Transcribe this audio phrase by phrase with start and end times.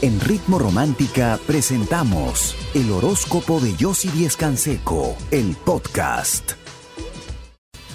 [0.00, 6.52] En Ritmo Romántica presentamos el horóscopo de Yossi Díez Canseco, el podcast.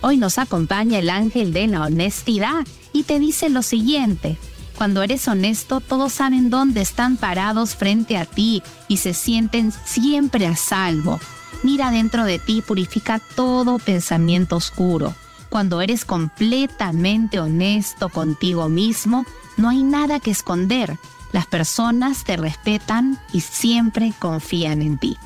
[0.00, 4.38] Hoy nos acompaña el ángel de la honestidad y te dice lo siguiente.
[4.78, 10.46] Cuando eres honesto, todos saben dónde están parados frente a ti y se sienten siempre
[10.46, 11.20] a salvo.
[11.62, 15.14] Mira dentro de ti, purifica todo pensamiento oscuro.
[15.50, 19.26] Cuando eres completamente honesto contigo mismo,
[19.58, 20.98] no hay nada que esconder
[21.32, 25.16] las personas te respetan y siempre confían en ti.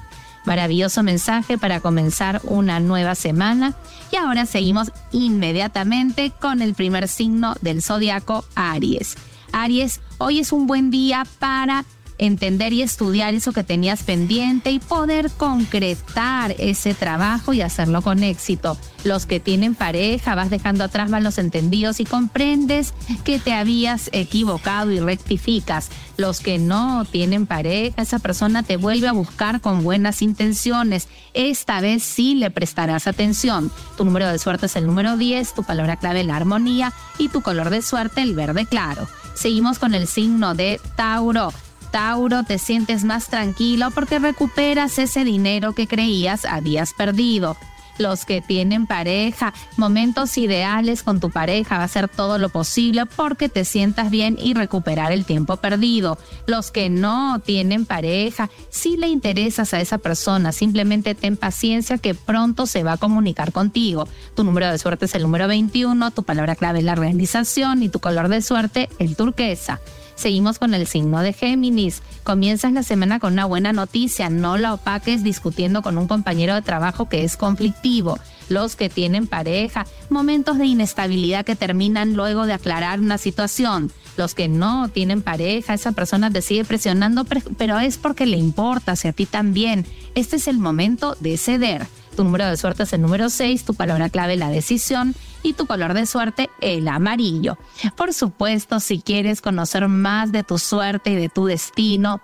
[0.45, 3.75] Maravilloso mensaje para comenzar una nueva semana.
[4.13, 9.17] Y ahora seguimos inmediatamente con el primer signo del zodiaco Aries.
[9.53, 11.85] Aries, hoy es un buen día para
[12.19, 18.23] entender y estudiar eso que tenías pendiente y poder concretar ese trabajo y hacerlo con
[18.23, 18.77] éxito.
[19.05, 24.91] Los que tienen pareja, vas dejando atrás malos entendidos y comprendes que te habías equivocado
[24.93, 25.91] y rectificas.
[26.17, 31.09] Los que no tienen pareja, esa persona te vuelve a buscar con buenas intenciones.
[31.35, 33.71] Esta vez sí le prestarás atención.
[33.97, 37.43] Tu número de suerte es el número 10, tu palabra clave la armonía y tu
[37.43, 39.09] color de suerte el verde claro.
[39.35, 41.53] Seguimos con el signo de Tauro.
[41.95, 47.57] Tauro, te sientes más tranquilo porque recuperas ese dinero que creías habías perdido.
[47.99, 53.07] Los que tienen pareja, momentos ideales con tu pareja, va a ser todo lo posible
[53.07, 56.19] porque te sientas bien y recuperar el tiempo perdido.
[56.49, 62.17] Los que no tienen pareja, si le interesas a esa persona, simplemente ten paciencia que
[62.17, 64.09] pronto se va a comunicar contigo.
[64.35, 67.89] Tu número de suerte es el número 21, tu palabra clave es la realización y
[67.89, 69.81] tu color de suerte el turquesa.
[70.17, 72.03] Seguimos con el signo de Géminis.
[72.23, 76.63] Comienzas la semana con una buena noticia, no la opaques discutiendo con un compañero de
[76.63, 78.19] trabajo que es conflictivo.
[78.49, 83.91] Los que tienen pareja, momentos de inestabilidad que terminan luego de aclarar una situación.
[84.17, 88.93] Los que no tienen pareja, esa persona te sigue presionando, pero es porque le importa,
[88.93, 89.85] a ti también.
[90.15, 91.87] Este es el momento de ceder.
[92.17, 95.67] Tu número de suerte es el número 6, tu palabra clave la decisión y tu
[95.67, 97.57] color de suerte el amarillo.
[97.95, 102.21] Por supuesto, si quieres conocer más de tu suerte y de tu destino,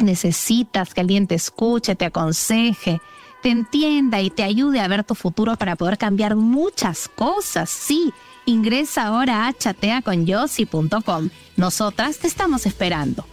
[0.00, 3.00] necesitas que alguien te escuche, te aconseje,
[3.42, 7.70] te entienda y te ayude a ver tu futuro para poder cambiar muchas cosas.
[7.70, 8.12] Sí,
[8.46, 11.28] ingresa ahora a chateaconyossi.com.
[11.56, 13.26] Nosotras te estamos esperando.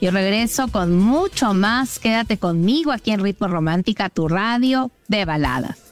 [0.00, 1.98] Yo regreso con mucho más.
[1.98, 5.89] Quédate conmigo aquí en Ritmo Romántica, tu radio de baladas.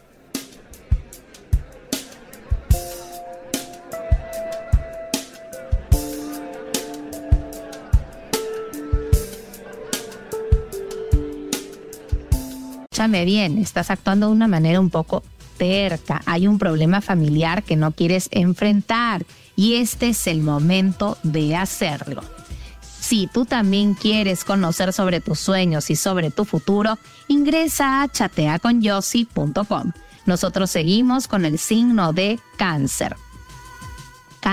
[12.99, 15.23] Escúchame bien, estás actuando de una manera un poco
[15.57, 16.21] terca.
[16.27, 22.25] Hay un problema familiar que no quieres enfrentar y este es el momento de hacerlo.
[23.01, 26.99] Si tú también quieres conocer sobre tus sueños y sobre tu futuro,
[27.29, 29.93] ingresa a chateaconyossi.com.
[30.27, 33.15] Nosotros seguimos con el signo de cáncer.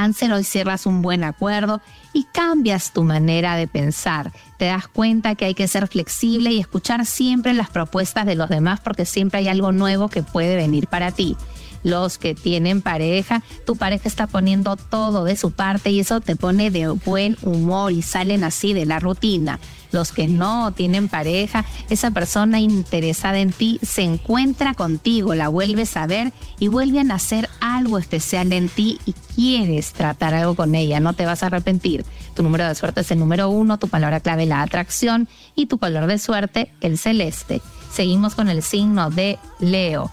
[0.06, 1.82] Cáncer, hoy cierras un buen acuerdo
[2.14, 4.32] y cambias tu manera de pensar.
[4.58, 8.48] Te das cuenta que hay que ser flexible y escuchar siempre las propuestas de los
[8.48, 11.36] demás porque siempre hay algo nuevo que puede venir para ti
[11.86, 16.36] los que tienen pareja, tu pareja está poniendo todo de su parte y eso te
[16.36, 19.60] pone de buen humor y salen así de la rutina.
[19.92, 25.96] Los que no tienen pareja, esa persona interesada en ti se encuentra contigo, la vuelves
[25.96, 30.74] a ver y vuelven a hacer algo especial en ti y quieres tratar algo con
[30.74, 32.04] ella, no te vas a arrepentir.
[32.34, 35.78] Tu número de suerte es el número uno, tu palabra clave la atracción y tu
[35.78, 37.62] color de suerte el celeste.
[37.94, 40.12] Seguimos con el signo de Leo.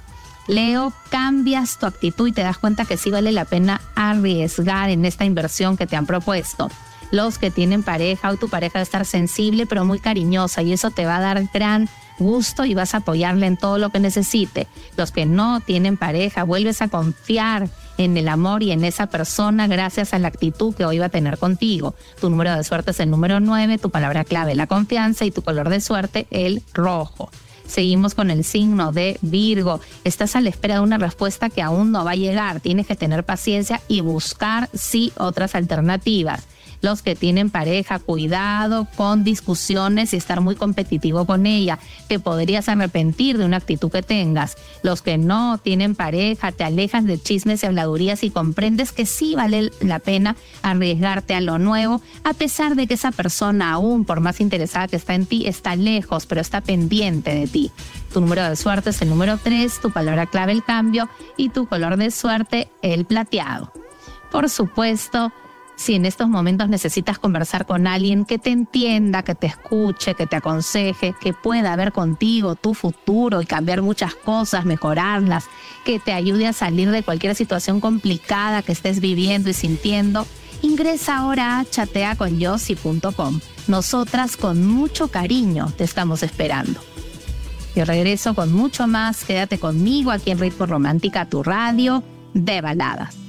[0.49, 5.05] Leo, cambias tu actitud y te das cuenta que sí vale la pena arriesgar en
[5.05, 6.69] esta inversión que te han propuesto.
[7.13, 10.91] Los que tienen pareja o tu pareja debe estar sensible pero muy cariñosa y eso
[10.91, 11.89] te va a dar gran
[12.19, 14.67] gusto y vas a apoyarle en todo lo que necesite.
[14.97, 19.67] Los que no tienen pareja, vuelves a confiar en el amor y en esa persona
[19.67, 21.95] gracias a la actitud que hoy va a tener contigo.
[22.21, 25.43] Tu número de suerte es el número 9, tu palabra clave la confianza y tu
[25.43, 27.31] color de suerte el rojo.
[27.67, 29.81] Seguimos con el signo de Virgo.
[30.05, 32.61] Estás a la espera de una respuesta que aún no va a llegar.
[32.61, 36.47] Tienes que tener paciencia y buscar sí otras alternativas
[36.83, 42.69] los que tienen pareja, cuidado con discusiones y estar muy competitivo con ella, te podrías
[42.69, 44.57] arrepentir de una actitud que tengas.
[44.83, 49.35] Los que no tienen pareja, te alejas de chismes y habladurías y comprendes que sí
[49.35, 54.21] vale la pena arriesgarte a lo nuevo, a pesar de que esa persona aún, por
[54.21, 57.71] más interesada que está en ti, está lejos, pero está pendiente de ti.
[58.13, 61.67] Tu número de suerte es el número 3, tu palabra clave el cambio y tu
[61.67, 63.73] color de suerte el plateado.
[64.31, 65.33] Por supuesto,
[65.83, 70.29] si en estos momentos necesitas conversar con alguien que te entienda, que te escuche, que
[70.29, 75.47] te aconseje, que pueda ver contigo tu futuro y cambiar muchas cosas, mejorarlas,
[75.85, 80.25] que te ayude a salir de cualquier situación complicada que estés viviendo y sintiendo,
[80.63, 83.41] ingresa ahora a chateaconyossi.com.
[83.67, 86.81] Nosotras con mucho cariño te estamos esperando.
[87.75, 89.25] Yo regreso con mucho más.
[89.25, 92.05] Quédate conmigo aquí en Ritmo Romántica, tu radio
[92.35, 93.22] de baladas.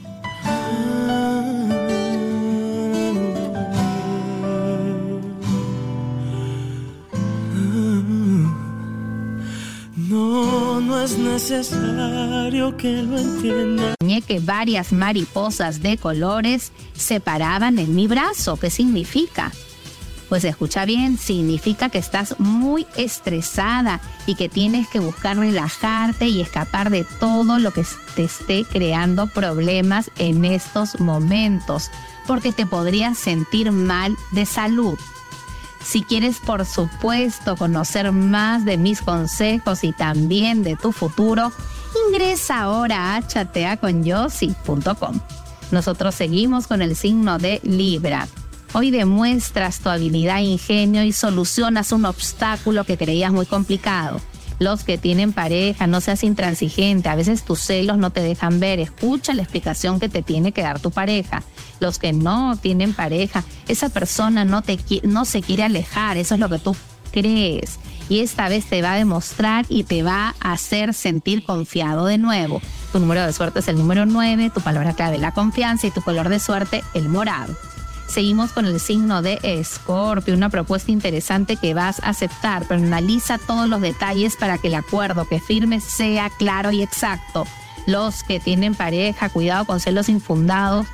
[10.85, 13.95] No, es necesario que lo entienda.
[14.27, 18.57] que varias mariposas de colores se paraban en mi brazo.
[18.57, 19.51] ¿Qué significa?
[20.29, 26.41] Pues escucha bien, significa que estás muy estresada y que tienes que buscar relajarte y
[26.41, 27.85] escapar de todo lo que
[28.15, 31.91] te esté creando problemas en estos momentos,
[32.25, 34.97] porque te podrías sentir mal de salud.
[35.83, 41.51] Si quieres, por supuesto, conocer más de mis consejos y también de tu futuro,
[42.07, 45.19] ingresa ahora a chateaconyossi.com.
[45.71, 48.27] Nosotros seguimos con el signo de Libra.
[48.73, 54.19] Hoy demuestras tu habilidad e ingenio y solucionas un obstáculo que creías muy complicado.
[54.59, 58.79] Los que tienen pareja, no seas intransigente, a veces tus celos no te dejan ver,
[58.79, 61.43] escucha la explicación que te tiene que dar tu pareja.
[61.79, 66.39] Los que no tienen pareja, esa persona no, te, no se quiere alejar, eso es
[66.39, 66.75] lo que tú
[67.11, 67.79] crees.
[68.09, 72.17] Y esta vez te va a demostrar y te va a hacer sentir confiado de
[72.17, 72.61] nuevo.
[72.91, 76.01] Tu número de suerte es el número 9, tu palabra clave la confianza y tu
[76.01, 77.55] color de suerte el morado.
[78.13, 83.39] Seguimos con el signo de Escorpio, una propuesta interesante que vas a aceptar, pero analiza
[83.39, 87.47] todos los detalles para que el acuerdo que firmes sea claro y exacto.
[87.87, 90.85] Los que tienen pareja, cuidado con celos infundados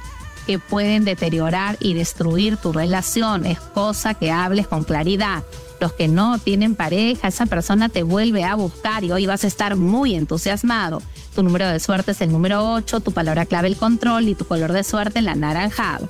[0.48, 3.46] que pueden deteriorar y destruir tu relación.
[3.46, 5.44] Es cosa que hables con claridad.
[5.82, 9.48] Los que no tienen pareja, esa persona te vuelve a buscar y hoy vas a
[9.48, 11.02] estar muy entusiasmado.
[11.36, 14.46] Tu número de suerte es el número 8, tu palabra clave el control y tu
[14.46, 16.10] color de suerte el anaranjado.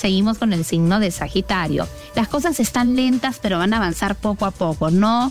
[0.00, 1.86] Seguimos con el signo de Sagitario.
[2.14, 4.90] Las cosas están lentas, pero van a avanzar poco a poco.
[4.90, 5.30] No,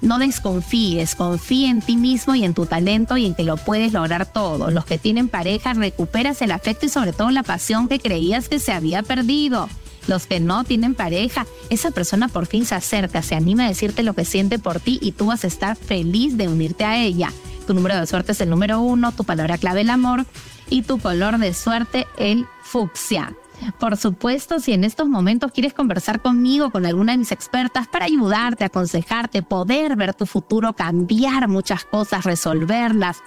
[0.00, 3.92] no desconfíes, confía en ti mismo y en tu talento y en que lo puedes
[3.92, 4.72] lograr todo.
[4.72, 8.58] Los que tienen pareja, recuperas el afecto y sobre todo la pasión que creías que
[8.58, 9.68] se había perdido.
[10.08, 14.02] Los que no tienen pareja, esa persona por fin se acerca, se anima a decirte
[14.02, 17.32] lo que siente por ti y tú vas a estar feliz de unirte a ella.
[17.68, 20.26] Tu número de suerte es el número uno, tu palabra clave el amor
[20.68, 23.32] y tu color de suerte el fucsia.
[23.78, 28.06] Por supuesto, si en estos momentos quieres conversar conmigo, con alguna de mis expertas, para
[28.06, 33.18] ayudarte, aconsejarte, poder ver tu futuro, cambiar muchas cosas, resolverlas,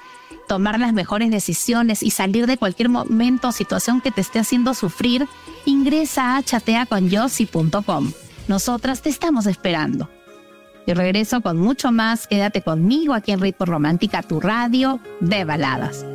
[0.48, 4.74] tomar las mejores decisiones y salir de cualquier momento o situación que te esté haciendo
[4.74, 5.28] sufrir,
[5.66, 8.12] ingresa a chateaconyossi.com.
[8.48, 10.10] Nosotras te estamos esperando.
[10.86, 12.28] Y regreso con mucho más.
[12.28, 16.06] Quédate conmigo aquí en Ritmo Romántica, tu radio de baladas.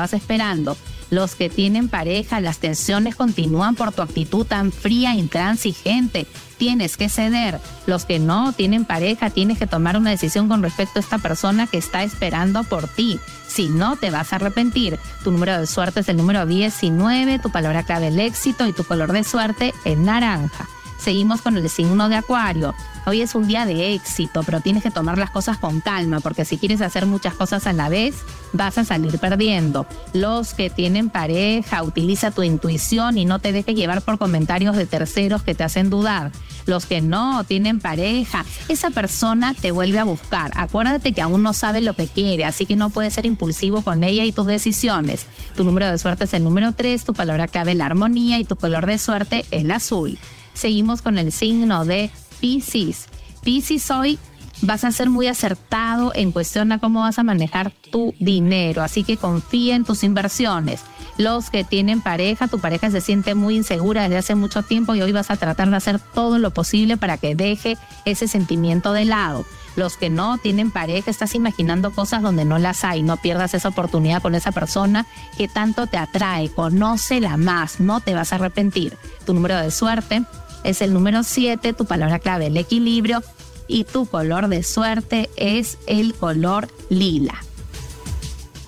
[0.00, 0.76] Vas esperando.
[1.10, 6.28] Los que tienen pareja, las tensiones continúan por tu actitud tan fría, intransigente.
[6.56, 7.58] Tienes que ceder.
[7.84, 11.66] Los que no tienen pareja, tienes que tomar una decisión con respecto a esta persona
[11.66, 13.18] que está esperando por ti.
[13.48, 15.00] Si no, te vas a arrepentir.
[15.24, 18.84] Tu número de suerte es el número 19, tu palabra clave el éxito y tu
[18.84, 20.68] color de suerte el naranja.
[20.98, 22.74] Seguimos con el signo de Acuario.
[23.06, 26.44] Hoy es un día de éxito, pero tienes que tomar las cosas con calma, porque
[26.44, 28.16] si quieres hacer muchas cosas a la vez,
[28.52, 29.86] vas a salir perdiendo.
[30.12, 34.86] Los que tienen pareja, utiliza tu intuición y no te dejes llevar por comentarios de
[34.86, 36.32] terceros que te hacen dudar.
[36.66, 40.50] Los que no tienen pareja, esa persona te vuelve a buscar.
[40.54, 44.04] Acuérdate que aún no sabe lo que quiere, así que no puedes ser impulsivo con
[44.04, 45.24] ella y tus decisiones.
[45.56, 48.56] Tu número de suerte es el número 3, tu palabra clave la armonía y tu
[48.56, 50.18] color de suerte el azul.
[50.58, 52.10] Seguimos con el signo de
[52.40, 53.06] Pisces.
[53.44, 54.18] Pisces hoy
[54.62, 59.04] vas a ser muy acertado en cuestión a cómo vas a manejar tu dinero, así
[59.04, 60.80] que confía en tus inversiones.
[61.16, 65.02] Los que tienen pareja, tu pareja se siente muy insegura desde hace mucho tiempo y
[65.02, 69.04] hoy vas a tratar de hacer todo lo posible para que deje ese sentimiento de
[69.04, 69.44] lado.
[69.76, 73.04] Los que no tienen pareja, estás imaginando cosas donde no las hay.
[73.04, 76.48] No pierdas esa oportunidad con esa persona que tanto te atrae.
[76.48, 78.96] Conócela más, no te vas a arrepentir.
[79.24, 80.24] Tu número de suerte
[80.68, 83.22] es el número 7, tu palabra clave el equilibrio
[83.66, 87.34] y tu color de suerte es el color lila.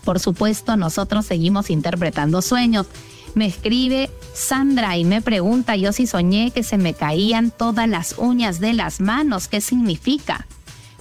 [0.04, 2.86] Por supuesto, nosotros seguimos interpretando sueños.
[3.34, 8.16] Me escribe Sandra y me pregunta, yo sí soñé que se me caían todas las
[8.18, 10.46] uñas de las manos, ¿qué significa?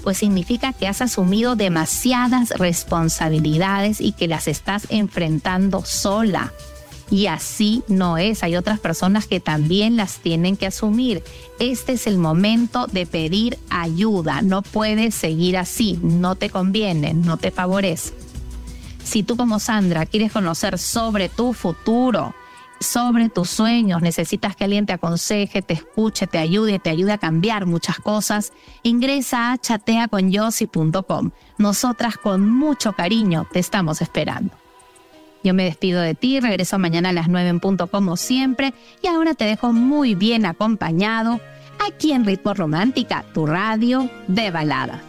[0.03, 6.53] pues significa que has asumido demasiadas responsabilidades y que las estás enfrentando sola.
[7.11, 8.43] Y así no es.
[8.43, 11.23] Hay otras personas que también las tienen que asumir.
[11.59, 14.41] Este es el momento de pedir ayuda.
[14.41, 15.99] No puedes seguir así.
[16.03, 18.13] No te conviene, no te favorece.
[19.03, 22.35] Si tú como Sandra quieres conocer sobre tu futuro,
[22.79, 27.17] sobre tus sueños, necesitas que alguien te aconseje, te escuche, te ayude, te ayude a
[27.17, 31.31] cambiar muchas cosas, ingresa a chateaconyossi.com.
[31.57, 34.58] Nosotras con mucho cariño te estamos esperando.
[35.43, 39.07] Yo me despido de ti, regreso mañana a las 9 en punto como siempre y
[39.07, 41.39] ahora te dejo muy bien acompañado
[41.85, 45.01] aquí en Ritmo Romántica, tu radio de balada.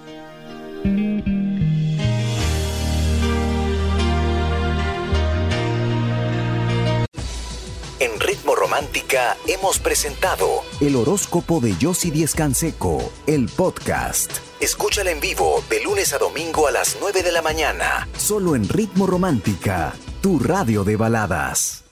[7.99, 10.47] En Ritmo Romántica hemos presentado
[10.81, 14.39] el horóscopo de Yossi Díez Canseco, el podcast.
[14.61, 18.69] Escúchala en vivo de lunes a domingo a las 9 de la mañana, solo en
[18.69, 21.90] Ritmo Romántica, tu radio de baladas.